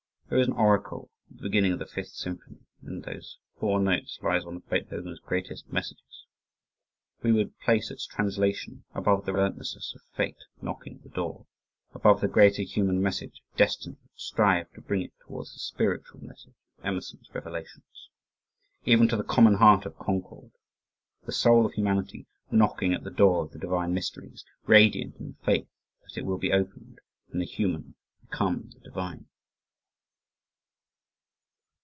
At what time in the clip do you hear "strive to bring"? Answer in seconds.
14.15-15.01